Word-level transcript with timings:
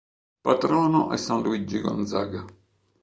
Patrono 0.41 1.11
è 1.11 1.17
San 1.17 1.43
Luigi 1.43 1.79
Gonzaga. 1.79 2.43